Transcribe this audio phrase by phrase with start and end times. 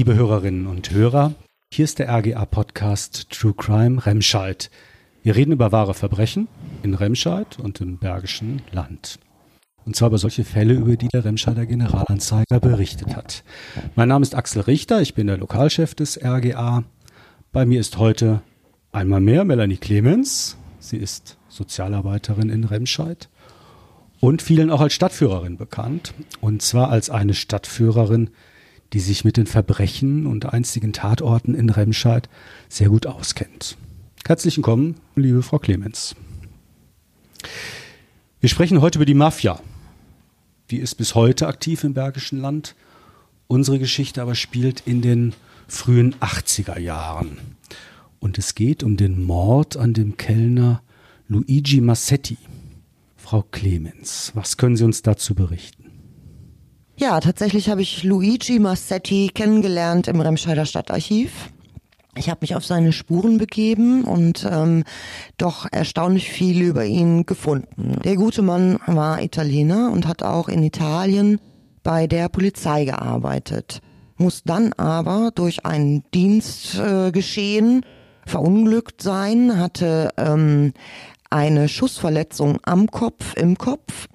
[0.00, 1.34] Liebe Hörerinnen und Hörer,
[1.70, 4.70] hier ist der RGA-Podcast True Crime Remscheid.
[5.22, 6.48] Wir reden über wahre Verbrechen
[6.82, 9.18] in Remscheid und im Bergischen Land.
[9.84, 13.44] Und zwar über solche Fälle, über die der Remscheider Generalanzeiger berichtet hat.
[13.94, 16.82] Mein Name ist Axel Richter, ich bin der Lokalchef des RGA.
[17.52, 18.40] Bei mir ist heute
[18.92, 20.56] einmal mehr Melanie Clemens.
[20.78, 23.28] Sie ist Sozialarbeiterin in Remscheid
[24.18, 26.14] und vielen auch als Stadtführerin bekannt.
[26.40, 28.30] Und zwar als eine Stadtführerin,
[28.92, 32.28] die sich mit den Verbrechen und einstigen Tatorten in Remscheid
[32.68, 33.76] sehr gut auskennt.
[34.26, 36.14] Herzlich willkommen, liebe Frau Clemens.
[38.40, 39.60] Wir sprechen heute über die Mafia.
[40.70, 42.74] Die ist bis heute aktiv im Bergischen Land.
[43.48, 45.34] Unsere Geschichte aber spielt in den
[45.68, 47.38] frühen 80er Jahren.
[48.18, 50.82] Und es geht um den Mord an dem Kellner
[51.28, 52.38] Luigi Massetti.
[53.16, 55.79] Frau Clemens, was können Sie uns dazu berichten?
[57.00, 61.48] Ja, tatsächlich habe ich Luigi Massetti kennengelernt im Remscheider Stadtarchiv.
[62.14, 64.84] Ich habe mich auf seine Spuren begeben und ähm,
[65.38, 67.96] doch erstaunlich viel über ihn gefunden.
[68.04, 71.40] Der gute Mann war Italiener und hat auch in Italien
[71.82, 73.80] bei der Polizei gearbeitet,
[74.18, 80.74] muss dann aber durch ein Dienstgeschehen äh, verunglückt sein, hatte ähm,
[81.30, 84.09] eine Schussverletzung am Kopf, im Kopf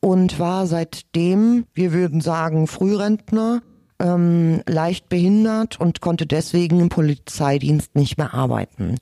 [0.00, 3.62] und war seitdem, wir würden sagen, Frührentner,
[3.98, 8.96] ähm, leicht behindert und konnte deswegen im Polizeidienst nicht mehr arbeiten.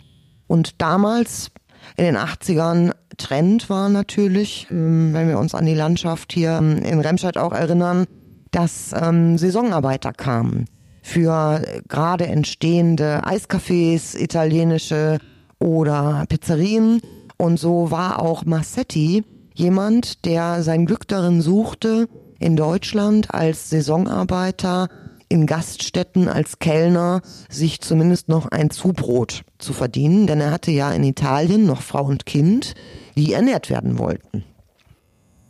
[0.49, 1.51] Und damals
[1.97, 6.79] in den 80ern Trend war natürlich, ähm, wenn wir uns an die Landschaft hier ähm,
[6.79, 8.07] in Remscheid auch erinnern,
[8.51, 10.67] dass ähm, Saisonarbeiter kamen
[11.03, 15.19] für gerade entstehende Eiscafés, italienische
[15.59, 17.01] oder Pizzerien
[17.39, 19.25] und so war auch Massetti
[19.59, 24.89] jemand, der sein Glück darin suchte, in Deutschland als Saisonarbeiter
[25.29, 27.21] in Gaststätten als Kellner
[27.51, 32.05] sich zumindest noch ein Zubrot zu verdienen, denn er hatte ja in Italien noch Frau
[32.05, 32.75] und Kind,
[33.17, 34.45] die ernährt werden wollten.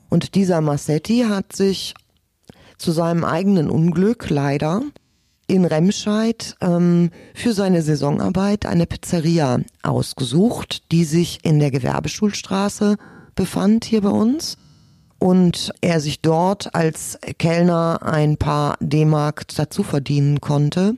[0.09, 1.95] Und dieser Massetti hat sich
[2.77, 4.83] zu seinem eigenen Unglück leider
[5.47, 12.97] in Remscheid ähm, für seine Saisonarbeit eine Pizzeria ausgesucht, die sich in der Gewerbeschulstraße
[13.39, 14.59] befand hier bei uns
[15.21, 20.97] und er sich dort als Kellner ein paar D-Mark dazu verdienen konnte,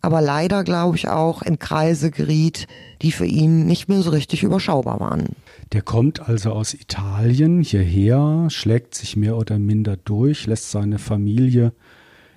[0.00, 2.68] aber leider, glaube ich, auch in Kreise geriet,
[3.02, 5.30] die für ihn nicht mehr so richtig überschaubar waren.
[5.72, 11.72] Der kommt also aus Italien hierher, schlägt sich mehr oder minder durch, lässt seine Familie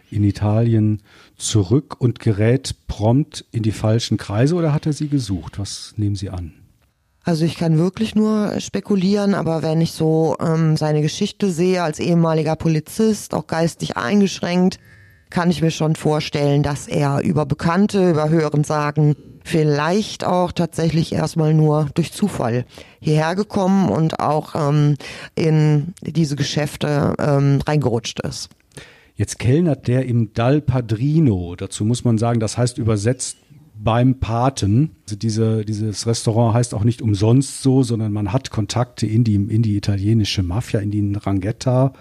[0.09, 1.03] in Italien
[1.35, 5.59] zurück und gerät prompt in die falschen Kreise oder hat er sie gesucht?
[5.59, 6.53] Was nehmen Sie an?
[7.27, 11.99] Also ich kann wirklich nur spekulieren, aber wenn ich so ähm, seine Geschichte sehe als
[11.99, 14.79] ehemaliger Polizist, auch geistig eingeschränkt,
[15.29, 21.11] kann ich mir schon vorstellen, dass er über Bekannte, über Hören sagen, vielleicht auch tatsächlich
[21.11, 22.63] erstmal nur durch Zufall
[23.01, 24.95] hierher gekommen und auch ähm,
[25.35, 28.47] in diese Geschäfte ähm, reingerutscht ist.
[29.15, 31.57] Jetzt kellnert der im Dal Padrino.
[31.57, 33.35] Dazu muss man sagen, das heißt übersetzt
[33.83, 34.95] beim Paten.
[35.05, 39.35] Also diese, dieses Restaurant heißt auch nicht umsonst so, sondern man hat Kontakte in die,
[39.35, 41.93] in die italienische Mafia, in die Ranghetta.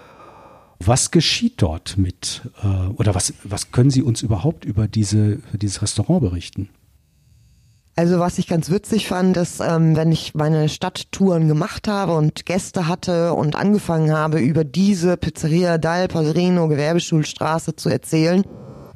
[0.79, 5.81] Was geschieht dort mit, äh, oder was, was können Sie uns überhaupt über diese, dieses
[5.81, 6.69] Restaurant berichten?
[7.95, 12.45] Also was ich ganz witzig fand, ist, ähm, wenn ich meine Stadttouren gemacht habe und
[12.45, 18.43] Gäste hatte und angefangen habe, über diese Pizzeria Dal Padrino Gewerbeschulstraße zu erzählen,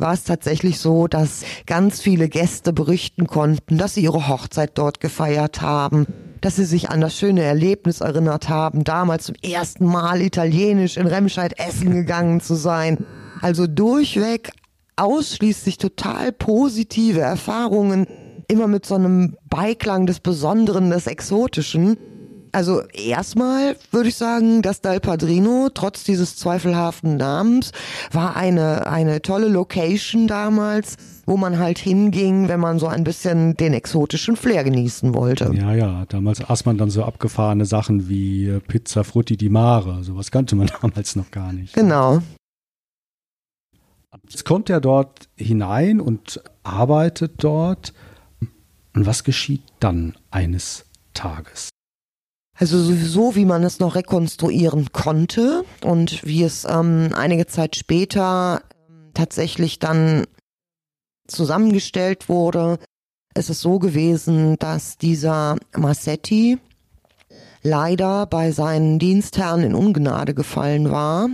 [0.02, 5.00] war es tatsächlich so, dass ganz viele Gäste berichten konnten, dass sie ihre Hochzeit dort
[5.00, 6.08] gefeiert haben,
[6.42, 11.08] dass sie sich an das schöne Erlebnis erinnert haben, damals zum ersten Mal italienisch in
[11.08, 13.06] Remscheid essen gegangen zu sein.
[13.42, 14.52] Also durchweg
[14.96, 18.08] ausschließlich total positive Erfahrungen
[18.48, 21.98] immer mit so einem Beiklang des Besonderen, des Exotischen.
[22.52, 27.72] Also erstmal würde ich sagen, das Dal Padrino, trotz dieses zweifelhaften Namens,
[28.12, 33.56] war eine, eine tolle Location damals, wo man halt hinging, wenn man so ein bisschen
[33.56, 35.52] den exotischen Flair genießen wollte.
[35.54, 40.04] Ja, ja, damals aß man dann so abgefahrene Sachen wie Pizza Frutti di Mare.
[40.04, 41.74] Sowas kannte man damals noch gar nicht.
[41.74, 42.22] Genau.
[44.28, 47.94] Jetzt kommt er dort hinein und arbeitet dort.
[48.94, 51.70] Und was geschieht dann eines Tages?
[52.62, 58.62] Also sowieso, wie man es noch rekonstruieren konnte und wie es ähm, einige Zeit später
[58.88, 60.26] ähm, tatsächlich dann
[61.28, 62.78] zusammengestellt wurde,
[63.34, 66.60] ist es so gewesen, dass dieser Massetti
[67.64, 71.30] leider bei seinen Dienstherren in Ungnade gefallen war.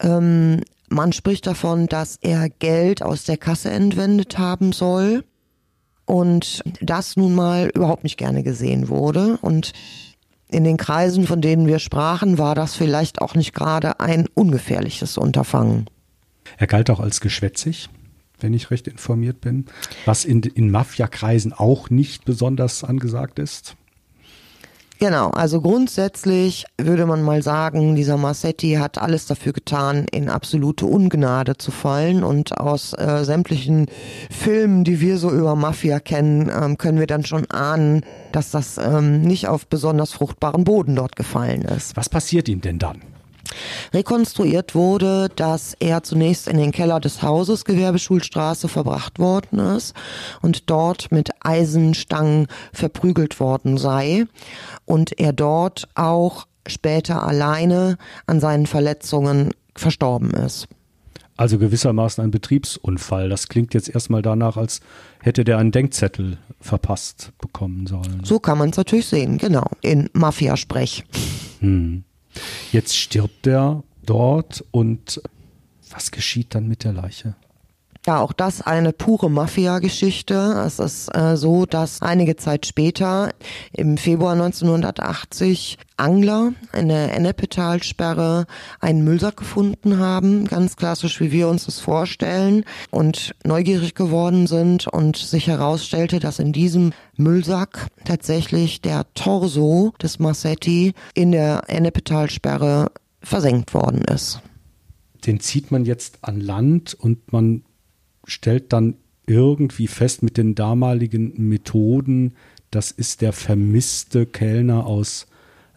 [0.00, 5.22] Ähm, Man spricht davon, dass er Geld aus der Kasse entwendet haben soll
[6.06, 9.72] und das nun mal überhaupt nicht gerne gesehen wurde und
[10.54, 15.18] in den Kreisen, von denen wir sprachen, war das vielleicht auch nicht gerade ein ungefährliches
[15.18, 15.90] Unterfangen.
[16.56, 17.88] Er galt auch als geschwätzig,
[18.40, 19.66] wenn ich recht informiert bin,
[20.04, 23.76] was in, in Mafiakreisen auch nicht besonders angesagt ist.
[25.04, 30.86] Genau, also grundsätzlich würde man mal sagen, dieser Massetti hat alles dafür getan, in absolute
[30.86, 33.84] Ungnade zu fallen und aus äh, sämtlichen
[34.30, 38.00] Filmen, die wir so über Mafia kennen, ähm, können wir dann schon ahnen,
[38.32, 41.98] dass das ähm, nicht auf besonders fruchtbaren Boden dort gefallen ist.
[41.98, 43.02] Was passiert ihm denn dann?
[43.92, 49.94] Rekonstruiert wurde, dass er zunächst in den Keller des Hauses Gewerbeschulstraße verbracht worden ist
[50.42, 54.24] und dort mit Eisenstangen verprügelt worden sei
[54.84, 60.68] und er dort auch später alleine an seinen Verletzungen verstorben ist.
[61.36, 63.28] Also gewissermaßen ein Betriebsunfall.
[63.28, 64.80] Das klingt jetzt erstmal danach, als
[65.20, 68.20] hätte der einen Denkzettel verpasst bekommen sollen.
[68.22, 71.04] So kann man es natürlich sehen, genau, in Mafiasprech.
[71.58, 72.04] Hm.
[72.72, 75.20] Jetzt stirbt er dort und
[75.90, 77.36] was geschieht dann mit der Leiche?
[78.06, 80.62] Ja, auch das eine pure Mafia-Geschichte.
[80.66, 83.32] Es ist äh, so, dass einige Zeit später,
[83.72, 88.44] im Februar 1980, Angler in der Ennepetalsperre
[88.80, 94.86] einen Müllsack gefunden haben, ganz klassisch, wie wir uns das vorstellen, und neugierig geworden sind
[94.86, 102.90] und sich herausstellte, dass in diesem Müllsack tatsächlich der Torso des Massetti in der Ennepetalsperre
[103.22, 104.42] versenkt worden ist.
[105.24, 107.62] Den zieht man jetzt an Land und man
[108.26, 108.94] stellt dann
[109.26, 112.34] irgendwie fest mit den damaligen Methoden,
[112.70, 115.26] das ist der vermisste Kellner aus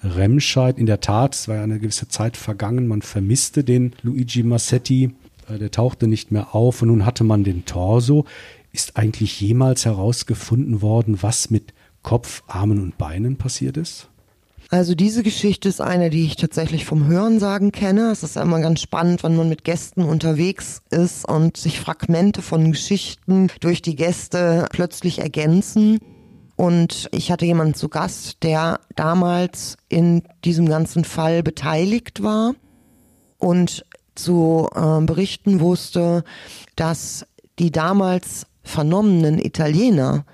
[0.02, 0.78] Remscheid.
[0.78, 5.12] In der Tat, es war ja eine gewisse Zeit vergangen, man vermisste den Luigi Massetti,
[5.48, 8.26] äh, der tauchte nicht mehr auf und nun hatte man den Torso.
[8.72, 11.74] Ist eigentlich jemals herausgefunden worden, was mit
[12.04, 14.10] Kopf, Armen und Beinen passiert ist?
[14.70, 18.12] Also diese Geschichte ist eine, die ich tatsächlich vom Hörensagen kenne.
[18.12, 22.72] Es ist immer ganz spannend, wenn man mit Gästen unterwegs ist und sich Fragmente von
[22.72, 26.00] Geschichten durch die Gäste plötzlich ergänzen.
[26.58, 32.54] Und ich hatte jemanden zu Gast, der damals in diesem ganzen Fall beteiligt war
[33.38, 33.86] und
[34.16, 36.24] zu äh, berichten wusste,
[36.76, 37.26] dass
[37.60, 40.26] die damals vernommenen Italiener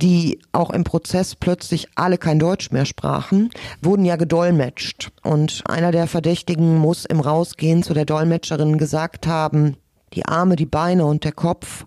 [0.00, 3.50] die auch im Prozess plötzlich alle kein Deutsch mehr sprachen,
[3.82, 5.10] wurden ja gedolmetscht.
[5.22, 9.76] Und einer der Verdächtigen muss im Rausgehen zu der Dolmetscherin gesagt haben,
[10.14, 11.84] die Arme, die Beine und der Kopf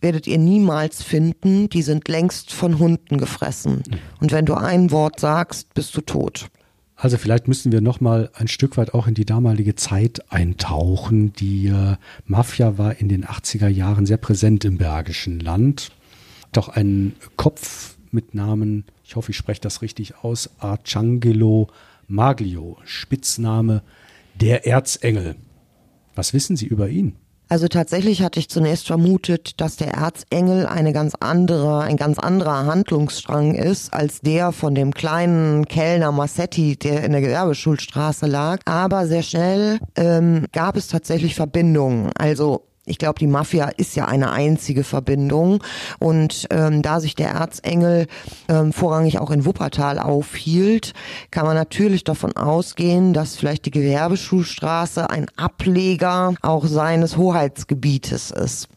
[0.00, 3.82] werdet ihr niemals finden, die sind längst von Hunden gefressen.
[4.20, 6.48] Und wenn du ein Wort sagst, bist du tot.
[6.96, 11.32] Also vielleicht müssen wir noch mal ein Stück weit auch in die damalige Zeit eintauchen.
[11.32, 11.96] Die äh,
[12.26, 15.90] Mafia war in den 80er Jahren sehr präsent im Bergischen Land
[16.56, 21.68] doch einen Kopf mit Namen, ich hoffe, ich spreche das richtig aus, Arcangelo
[22.06, 23.82] Maglio, Spitzname
[24.40, 25.36] der Erzengel.
[26.14, 27.16] Was wissen Sie über ihn?
[27.48, 32.64] Also tatsächlich hatte ich zunächst vermutet, dass der Erzengel eine ganz andere, ein ganz anderer
[32.66, 38.60] Handlungsstrang ist als der von dem kleinen Kellner Massetti, der in der Gewerbeschulstraße lag.
[38.64, 42.10] Aber sehr schnell ähm, gab es tatsächlich Verbindungen.
[42.16, 45.62] Also ich glaube, die Mafia ist ja eine einzige Verbindung.
[45.98, 48.06] Und ähm, da sich der Erzengel
[48.48, 50.92] ähm, vorrangig auch in Wuppertal aufhielt,
[51.30, 58.68] kann man natürlich davon ausgehen, dass vielleicht die Gewerbeschulstraße ein Ableger auch seines Hoheitsgebietes ist.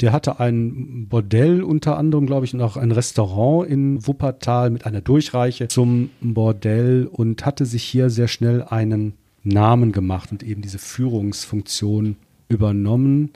[0.00, 4.86] Der hatte ein Bordell unter anderem, glaube ich, und auch ein Restaurant in Wuppertal mit
[4.86, 10.62] einer Durchreiche zum Bordell und hatte sich hier sehr schnell einen Namen gemacht und eben
[10.62, 12.16] diese Führungsfunktion
[12.48, 13.32] übernommen.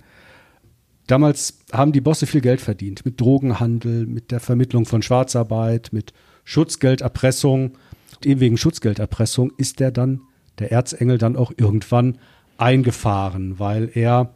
[1.07, 6.13] Damals haben die Bosse viel Geld verdient mit Drogenhandel, mit der Vermittlung von Schwarzarbeit, mit
[6.45, 7.73] Schutzgelderpressung.
[8.17, 10.21] Und eben wegen Schutzgelderpressung ist der dann,
[10.59, 12.19] der Erzengel, dann auch irgendwann
[12.59, 14.35] eingefahren, weil er,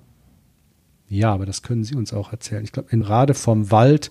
[1.09, 2.65] ja, aber das können Sie uns auch erzählen.
[2.65, 4.11] Ich glaube, in Rade vom Wald,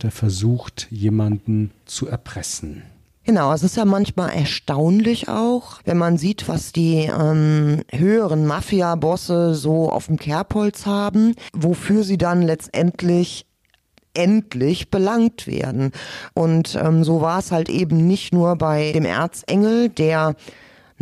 [0.00, 2.82] der versucht, jemanden zu erpressen.
[3.24, 9.54] Genau, es ist ja manchmal erstaunlich auch, wenn man sieht, was die ähm, höheren Mafia-Bosse
[9.54, 13.46] so auf dem Kerbholz haben, wofür sie dann letztendlich
[14.14, 15.92] endlich belangt werden.
[16.34, 20.34] Und ähm, so war es halt eben nicht nur bei dem Erzengel, der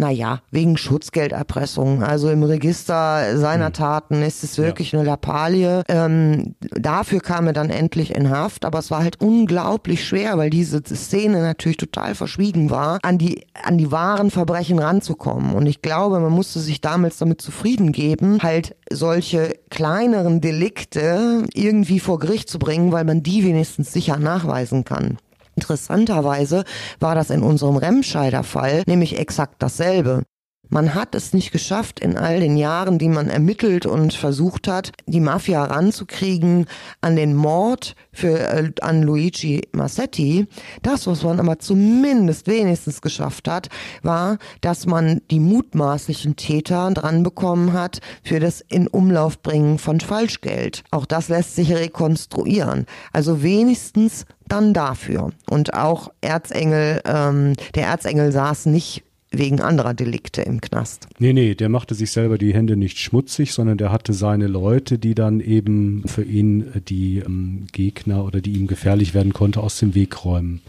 [0.01, 2.03] naja, wegen Schutzgelderpressung.
[2.03, 3.73] Also im Register seiner hm.
[3.75, 4.99] Taten ist es wirklich ja.
[4.99, 5.83] eine Lappalie.
[5.89, 10.49] Ähm, dafür kam er dann endlich in Haft, aber es war halt unglaublich schwer, weil
[10.51, 15.55] diese Szene natürlich total verschwiegen war, an die, an die wahren Verbrechen ranzukommen.
[15.55, 22.01] Und ich glaube, man musste sich damals damit zufrieden geben, halt solche kleineren Delikte irgendwie
[22.01, 25.19] vor Gericht zu bringen, weil man die wenigstens sicher nachweisen kann.
[25.61, 26.65] Interessanterweise
[27.01, 30.23] war das in unserem Remscheider Fall nämlich exakt dasselbe.
[30.71, 34.93] Man hat es nicht geschafft, in all den Jahren, die man ermittelt und versucht hat,
[35.07, 36.67] die Mafia ranzukriegen
[37.01, 40.47] an den Mord für, äh, an Luigi Massetti.
[40.83, 43.69] Das, was man aber zumindest wenigstens geschafft hat,
[44.03, 49.99] war, dass man die mutmaßlichen Täter dran bekommen hat für das in Umlauf bringen von
[49.99, 50.85] Falschgeld.
[50.93, 52.87] Auch das lässt sich rekonstruieren.
[53.13, 55.31] Also wenigstens dann dafür.
[55.49, 61.07] Und auch Erzengel, ähm, der Erzengel saß nicht wegen anderer Delikte im Knast.
[61.19, 64.99] Nee, nee, der machte sich selber die Hände nicht schmutzig, sondern der hatte seine Leute,
[64.99, 69.61] die dann eben für ihn äh, die ähm, Gegner oder die ihm gefährlich werden konnte,
[69.61, 70.63] aus dem Weg räumen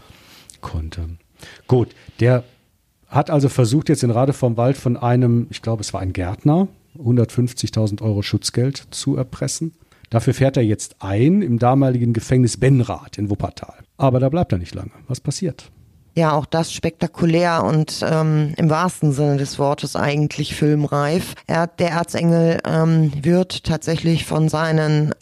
[0.60, 1.08] konnte.
[1.66, 1.88] Gut,
[2.20, 2.44] der
[3.08, 6.12] hat also versucht, jetzt in Rade vom Wald von einem, ich glaube, es war ein
[6.12, 9.72] Gärtner, 150.000 Euro Schutzgeld zu erpressen.
[10.08, 13.74] Dafür fährt er jetzt ein im damaligen Gefängnis Benrath in Wuppertal.
[13.96, 14.92] Aber da bleibt er nicht lange.
[15.08, 15.70] Was passiert?
[16.14, 21.34] Ja auch das spektakulär und ähm, im wahrsten Sinne des Wortes eigentlich filmreif.
[21.46, 25.14] Er, der Erzengel ähm, wird tatsächlich von seinen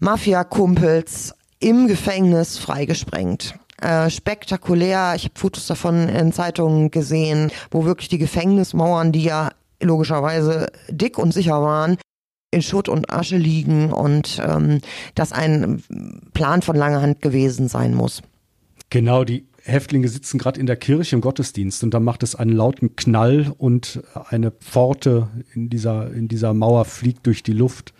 [0.00, 3.54] Mafia-Kumpels im Gefängnis freigesprengt.
[3.80, 9.50] Äh, spektakulär, ich habe Fotos davon in Zeitungen gesehen, wo wirklich die Gefängnismauern, die ja
[9.80, 11.96] logischerweise dick und sicher waren,
[12.52, 14.80] in Schutt und Asche liegen und ähm,
[15.14, 15.82] das ein
[16.34, 18.22] Plan von langer Hand gewesen sein muss.
[18.90, 22.52] Genau, die Häftlinge sitzen gerade in der Kirche im Gottesdienst und dann macht es einen
[22.52, 27.94] lauten Knall und eine Pforte in dieser, in dieser Mauer fliegt durch die Luft.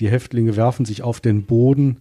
[0.00, 2.00] Die Häftlinge werfen sich auf den Boden,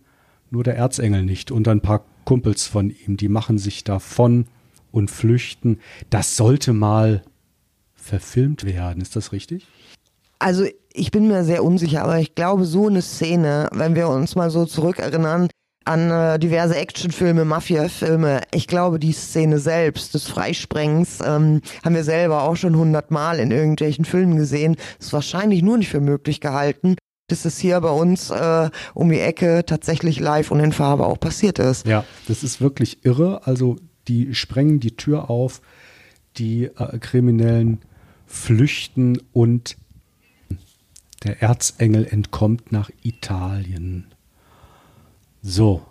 [0.49, 4.45] nur der Erzengel nicht und ein paar Kumpels von ihm, die machen sich davon
[4.91, 5.79] und flüchten.
[6.09, 7.21] Das sollte mal
[7.95, 9.67] verfilmt werden, ist das richtig?
[10.39, 14.35] Also ich bin mir sehr unsicher, aber ich glaube, so eine Szene, wenn wir uns
[14.35, 15.49] mal so zurückerinnern,
[15.87, 18.41] an äh, diverse Actionfilme, Mafia-Filme.
[18.53, 23.51] Ich glaube, die Szene selbst des Freisprengens ähm, haben wir selber auch schon hundertmal in
[23.51, 24.75] irgendwelchen Filmen gesehen.
[24.99, 26.95] Ist wahrscheinlich nur nicht für möglich gehalten,
[27.29, 31.19] dass es hier bei uns äh, um die Ecke tatsächlich live und in Farbe auch
[31.19, 31.87] passiert ist.
[31.87, 33.47] Ja, das ist wirklich irre.
[33.47, 33.77] Also
[34.07, 35.61] die sprengen die Tür auf,
[36.37, 37.81] die äh, Kriminellen
[38.25, 39.77] flüchten und
[41.23, 44.05] der Erzengel entkommt nach Italien.
[45.47, 45.81] So.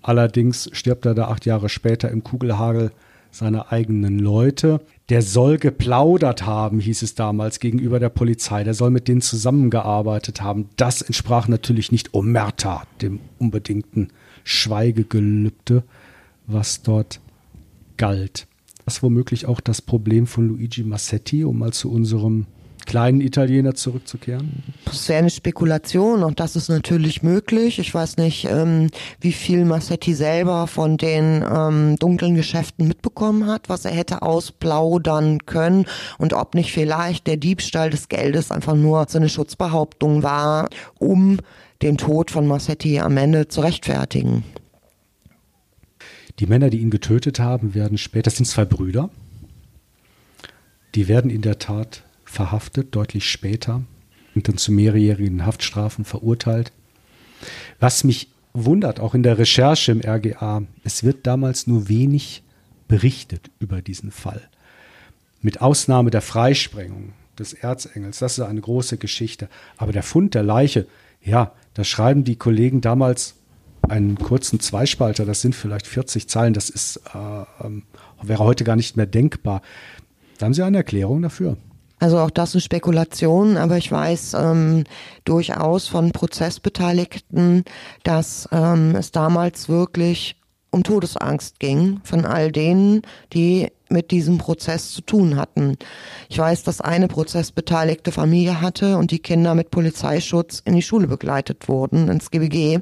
[0.00, 2.90] Allerdings stirbt er da acht Jahre später im Kugelhagel
[3.30, 4.80] seiner eigenen Leute.
[5.10, 8.64] Der soll geplaudert haben, hieß es damals gegenüber der Polizei.
[8.64, 10.70] Der soll mit denen zusammengearbeitet haben.
[10.76, 14.08] Das entsprach natürlich nicht Omerta, dem unbedingten
[14.42, 15.84] Schweigegelübde,
[16.46, 17.20] was dort
[17.98, 18.46] galt.
[18.86, 22.46] Das womöglich auch das Problem von Luigi Massetti, um mal zu unserem
[22.86, 24.62] kleinen Italiener zurückzukehren?
[24.84, 27.78] Das wäre eine Spekulation und das ist natürlich möglich.
[27.78, 28.88] Ich weiß nicht, ähm,
[29.20, 35.46] wie viel Massetti selber von den ähm, dunklen Geschäften mitbekommen hat, was er hätte ausplaudern
[35.46, 35.86] können
[36.18, 41.38] und ob nicht vielleicht der Diebstahl des Geldes einfach nur so eine Schutzbehauptung war, um
[41.82, 44.44] den Tod von Massetti am Ende zu rechtfertigen.
[46.40, 49.10] Die Männer, die ihn getötet haben, werden später, das sind zwei Brüder,
[50.94, 52.02] die werden in der Tat
[52.34, 53.82] verhaftet, deutlich später,
[54.34, 56.72] und dann zu mehrjährigen Haftstrafen verurteilt.
[57.80, 62.42] Was mich wundert, auch in der Recherche im RGA, es wird damals nur wenig
[62.88, 64.42] berichtet über diesen Fall.
[65.40, 69.48] Mit Ausnahme der Freisprengung des Erzengels, das ist eine große Geschichte.
[69.76, 70.86] Aber der Fund der Leiche,
[71.22, 73.34] ja, da schreiben die Kollegen damals
[73.82, 77.82] einen kurzen Zweispalter, das sind vielleicht 40 Zeilen, das ist, äh, ähm,
[78.22, 79.60] wäre heute gar nicht mehr denkbar.
[80.38, 81.56] Da haben Sie eine Erklärung dafür?
[82.04, 84.84] Also auch das ist Spekulation, aber ich weiß ähm,
[85.24, 87.64] durchaus von Prozessbeteiligten,
[88.02, 90.36] dass ähm, es damals wirklich
[90.70, 93.00] um Todesangst ging von all denen,
[93.32, 95.78] die mit diesem Prozess zu tun hatten.
[96.28, 101.06] Ich weiß, dass eine prozessbeteiligte Familie hatte und die Kinder mit Polizeischutz in die Schule
[101.06, 102.80] begleitet wurden, ins GBG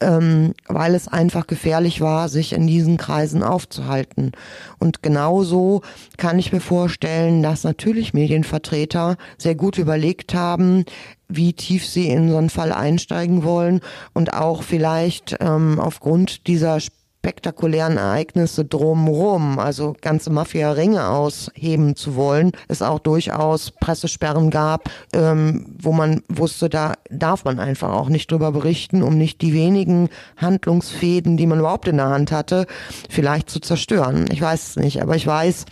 [0.00, 4.32] ähm, weil es einfach gefährlich war, sich in diesen Kreisen aufzuhalten.
[4.78, 5.82] Und genauso
[6.16, 10.84] kann ich mir vorstellen, dass natürlich Medienvertreter sehr gut überlegt haben,
[11.28, 13.80] wie tief sie in so einen Fall einsteigen wollen
[14.14, 16.80] und auch vielleicht ähm, aufgrund dieser
[17.18, 25.66] spektakulären Ereignisse drumrum, also ganze Mafia-Ringe ausheben zu wollen, es auch durchaus Pressesperren gab, ähm,
[25.78, 30.08] wo man wusste, da darf man einfach auch nicht drüber berichten, um nicht die wenigen
[30.36, 32.66] Handlungsfäden, die man überhaupt in der Hand hatte,
[33.10, 34.26] vielleicht zu zerstören.
[34.30, 35.66] Ich weiß es nicht, aber ich weiß,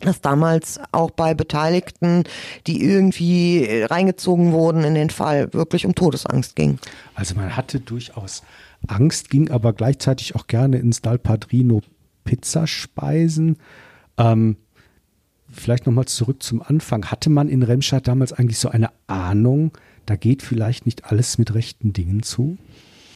[0.00, 2.24] dass damals auch bei Beteiligten,
[2.66, 6.78] die irgendwie reingezogen wurden in den Fall, wirklich um Todesangst ging.
[7.14, 8.42] Also man hatte durchaus
[8.86, 11.82] Angst, ging aber gleichzeitig auch gerne ins Dal Padrino
[12.24, 13.56] Pizzaspeisen.
[14.18, 14.56] Ähm,
[15.48, 17.06] vielleicht nochmal zurück zum Anfang.
[17.06, 19.72] Hatte man in Remscheid damals eigentlich so eine Ahnung,
[20.06, 22.58] da geht vielleicht nicht alles mit rechten Dingen zu?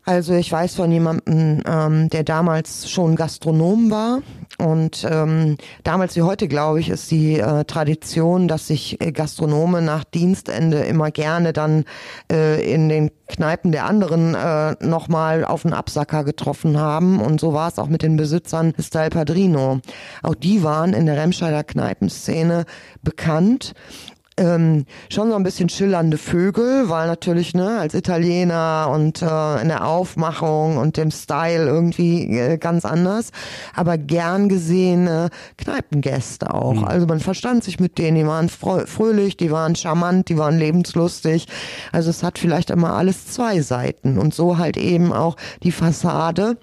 [0.05, 4.23] Also ich weiß von jemandem, ähm, der damals schon Gastronom war
[4.61, 9.81] und ähm, damals wie heute, glaube ich, ist die äh, Tradition, dass sich äh, Gastronome
[9.81, 11.85] nach Dienstende immer gerne dann
[12.31, 17.55] äh, in den Kneipen der anderen äh, nochmal auf den Absacker getroffen haben und so
[17.55, 19.81] war es auch mit den Besitzern Del Padrino.
[20.23, 22.65] Auch die waren in der Remscheider Kneipenszene
[23.03, 23.73] bekannt
[24.41, 29.69] ähm, schon so ein bisschen schillernde Vögel, weil natürlich ne als Italiener und äh, in
[29.69, 33.31] der Aufmachung und dem Style irgendwie äh, ganz anders,
[33.75, 35.29] aber gern gesehene
[35.59, 36.75] Kneipengäste auch.
[36.75, 36.85] Mhm.
[36.85, 41.47] Also man verstand sich mit denen, die waren fröhlich, die waren charmant, die waren lebenslustig.
[41.93, 46.57] Also es hat vielleicht immer alles zwei Seiten und so halt eben auch die Fassade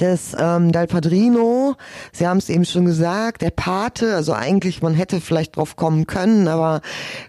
[0.00, 1.76] des ähm, Dal Padrino.
[2.12, 6.06] Sie haben es eben schon gesagt, der Pate, also eigentlich, man hätte vielleicht drauf kommen
[6.06, 6.80] können, aber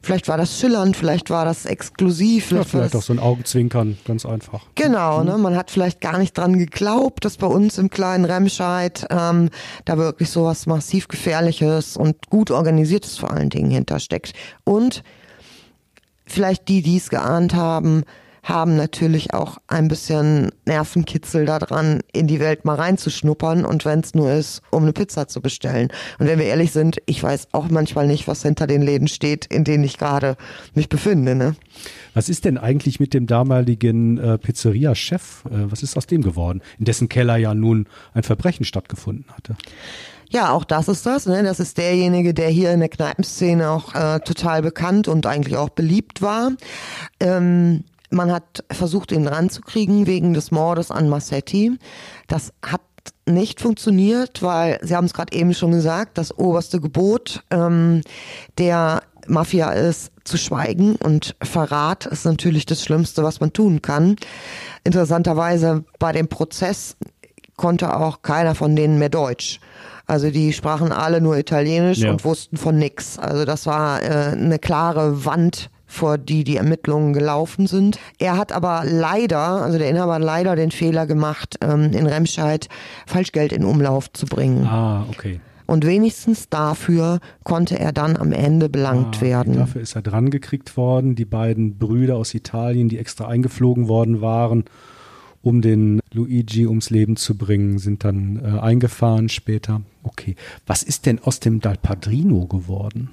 [0.01, 2.48] vielleicht war das schillernd, vielleicht war das exklusiv.
[2.48, 4.63] Vielleicht, ja, vielleicht auch so ein Augenzwinkern, ganz einfach.
[4.75, 5.25] Genau, mhm.
[5.25, 9.50] ne, man hat vielleicht gar nicht dran geglaubt, dass bei uns im kleinen Remscheid ähm,
[9.86, 14.34] da wirklich sowas massiv Gefährliches und gut organisiertes vor allen Dingen hintersteckt.
[14.63, 15.04] Und
[16.25, 18.04] vielleicht die, die es geahnt haben,
[18.46, 24.14] haben natürlich auch ein bisschen Nervenkitzel daran, in die Welt mal reinzuschnuppern und wenn es
[24.14, 25.90] nur ist, um eine Pizza zu bestellen.
[26.20, 29.48] Und wenn wir ehrlich sind, ich weiß auch manchmal nicht, was hinter den Läden steht,
[29.48, 30.38] in denen ich gerade
[30.75, 31.34] mich befinde.
[31.34, 31.56] Ne?
[32.14, 35.46] Was ist denn eigentlich mit dem damaligen äh, Pizzeria-Chef?
[35.46, 39.56] Äh, was ist aus dem geworden, in dessen Keller ja nun ein Verbrechen stattgefunden hatte?
[40.30, 41.25] Ja, auch das ist das.
[41.25, 41.42] Ne?
[41.42, 45.70] Das ist derjenige, der hier in der Kneipenszene auch äh, total bekannt und eigentlich auch
[45.70, 46.52] beliebt war.
[47.20, 51.77] Ähm, man hat versucht, ihn ranzukriegen wegen des Mordes an Massetti.
[52.27, 52.82] Das hat
[53.25, 58.01] nicht funktioniert, weil Sie haben es gerade eben schon gesagt, das oberste Gebot ähm,
[58.58, 64.16] der Mafia ist zu schweigen und Verrat ist natürlich das Schlimmste, was man tun kann.
[64.84, 66.96] Interessanterweise bei dem Prozess
[67.58, 69.60] konnte auch keiner von denen mehr Deutsch.
[70.08, 72.12] Also die sprachen alle nur Italienisch ja.
[72.12, 73.18] und wussten von nix.
[73.18, 78.00] Also das war äh, eine klare Wand vor die die Ermittlungen gelaufen sind.
[78.20, 82.68] Er hat aber leider, also der Inhaber hat leider den Fehler gemacht, ähm, in Remscheid
[83.06, 84.66] Falschgeld in Umlauf zu bringen.
[84.66, 85.40] Ah, okay.
[85.68, 89.56] Und wenigstens dafür konnte er dann am Ende belangt ah, werden.
[89.56, 91.16] Dafür ist er dran gekriegt worden.
[91.16, 94.66] Die beiden Brüder aus Italien, die extra eingeflogen worden waren,
[95.42, 99.82] um den Luigi ums Leben zu bringen, sind dann äh, eingefahren später.
[100.04, 100.36] Okay.
[100.68, 103.10] Was ist denn aus dem Dal Padrino geworden?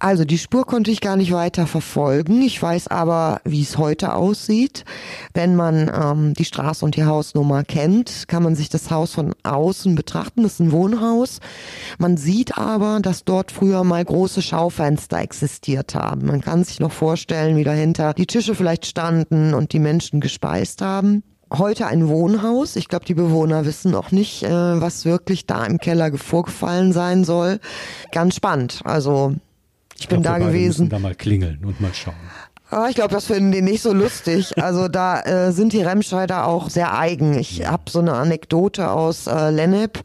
[0.00, 2.42] Also die Spur konnte ich gar nicht weiter verfolgen.
[2.42, 4.84] Ich weiß aber, wie es heute aussieht.
[5.34, 9.34] Wenn man ähm, die Straße und die Hausnummer kennt, kann man sich das Haus von
[9.42, 10.44] außen betrachten.
[10.44, 11.40] Das ist ein Wohnhaus.
[11.98, 16.26] Man sieht aber, dass dort früher mal große Schaufenster existiert haben.
[16.26, 20.80] Man kann sich noch vorstellen, wie dahinter die Tische vielleicht standen und die Menschen gespeist
[20.80, 22.76] haben heute ein Wohnhaus.
[22.76, 27.24] Ich glaube, die Bewohner wissen noch nicht, äh, was wirklich da im Keller vorgefallen sein
[27.24, 27.58] soll.
[28.12, 28.80] Ganz spannend.
[28.84, 29.34] Also
[29.98, 30.54] ich, ich bin glaub, da gewesen.
[30.54, 32.14] Wir müssen da mal klingeln und mal schauen.
[32.70, 34.52] Ah, ich glaube, das finden die nicht so lustig.
[34.62, 37.32] Also da äh, sind die Remscheider auch sehr eigen.
[37.38, 40.00] Ich habe so eine Anekdote aus äh, Lennep,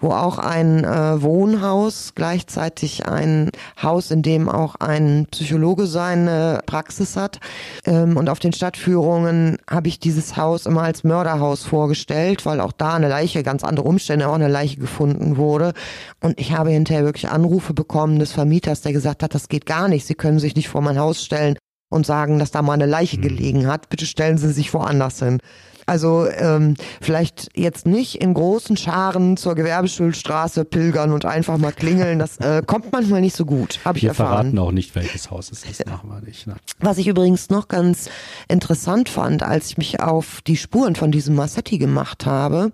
[0.00, 3.50] wo auch ein äh, Wohnhaus, gleichzeitig ein
[3.82, 7.38] Haus, in dem auch ein Psychologe seine Praxis hat.
[7.84, 12.72] Ähm, und auf den Stadtführungen habe ich dieses Haus immer als Mörderhaus vorgestellt, weil auch
[12.72, 15.74] da eine Leiche, ganz andere Umstände, auch eine Leiche gefunden wurde.
[16.22, 19.88] Und ich habe hinterher wirklich Anrufe bekommen des Vermieters, der gesagt hat, das geht gar
[19.88, 20.06] nicht.
[20.06, 21.58] Sie können sich nicht vor mein Haus stellen
[21.96, 23.22] und sagen, dass da mal eine Leiche mhm.
[23.22, 23.88] gelegen hat.
[23.88, 25.40] Bitte stellen Sie sich woanders hin.
[25.88, 32.18] Also ähm, vielleicht jetzt nicht in großen Scharen zur Gewerbeschulstraße pilgern und einfach mal klingeln.
[32.18, 34.28] Das äh, kommt manchmal nicht so gut, habe ich wir erfahren.
[34.28, 35.86] Wir verraten auch nicht, welches Haus es ist.
[35.86, 36.48] Machen wir nicht.
[36.48, 36.56] Ne?
[36.80, 38.10] Was ich übrigens noch ganz
[38.48, 42.72] interessant fand, als ich mich auf die Spuren von diesem Massetti gemacht habe,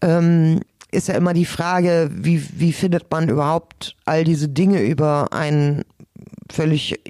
[0.00, 0.60] ähm,
[0.92, 5.82] ist ja immer die Frage, wie, wie findet man überhaupt all diese Dinge über einen
[6.50, 7.00] völlig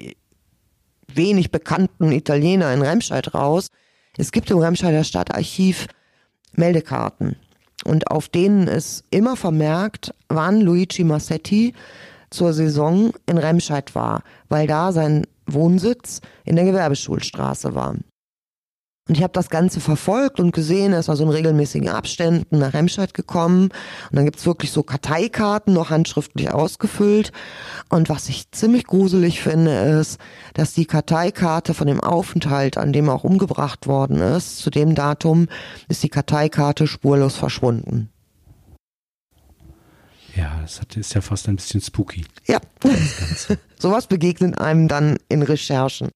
[1.17, 3.67] wenig bekannten Italiener in Remscheid raus.
[4.17, 5.87] Es gibt im Remscheider Stadtarchiv
[6.53, 7.35] Meldekarten.
[7.83, 11.73] Und auf denen ist immer vermerkt, wann Luigi Massetti
[12.29, 17.95] zur Saison in Remscheid war, weil da sein Wohnsitz in der Gewerbeschulstraße war.
[19.07, 22.73] Und ich habe das Ganze verfolgt und gesehen, er ist also in regelmäßigen Abständen nach
[22.73, 23.69] Remscheid gekommen.
[24.09, 27.31] Und dann gibt's wirklich so Karteikarten, noch handschriftlich ausgefüllt.
[27.89, 30.19] Und was ich ziemlich gruselig finde, ist,
[30.53, 34.95] dass die Karteikarte von dem Aufenthalt, an dem er auch umgebracht worden ist, zu dem
[34.95, 35.47] Datum
[35.87, 38.09] ist die Karteikarte spurlos verschwunden.
[40.35, 42.23] Ja, das ist ja fast ein bisschen spooky.
[42.45, 42.59] Ja,
[43.79, 46.09] sowas begegnet einem dann in Recherchen.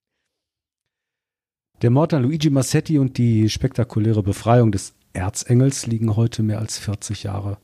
[1.82, 6.78] Der Mord an Luigi Massetti und die spektakuläre Befreiung des Erzengels liegen heute mehr als
[6.78, 7.58] 40 Jahre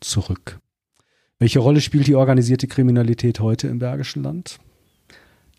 [0.00, 0.58] zurück.
[1.38, 4.58] Welche Rolle spielt die organisierte Kriminalität heute im Bergischen Land?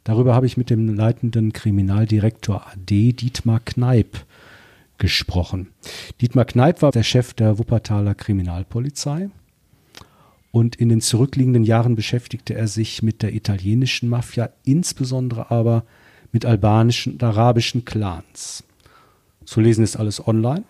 [0.03, 4.25] Darüber habe ich mit dem leitenden Kriminaldirektor AD Dietmar Kneip
[4.97, 5.69] gesprochen.
[6.19, 9.29] Dietmar Kneip war der Chef der Wuppertaler Kriminalpolizei
[10.51, 15.85] und in den zurückliegenden Jahren beschäftigte er sich mit der italienischen Mafia, insbesondere aber
[16.31, 18.63] mit albanischen und arabischen Clans.
[19.45, 20.63] Zu lesen ist alles online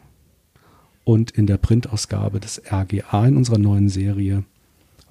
[1.04, 4.43] und in der Printausgabe des RGA in unserer neuen Serie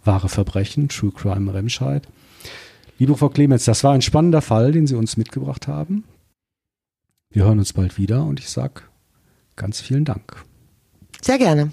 [0.05, 2.09] Wahre Verbrechen, True Crime Remscheid.
[2.99, 6.05] Liebe Frau Clemens, das war ein spannender Fall, den Sie uns mitgebracht haben.
[7.31, 8.83] Wir hören uns bald wieder und ich sage
[9.57, 10.45] ganz vielen Dank.
[11.23, 11.73] Sehr gerne.